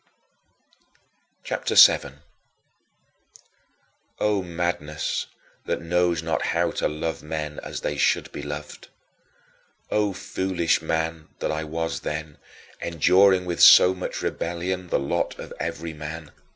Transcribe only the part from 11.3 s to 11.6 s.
that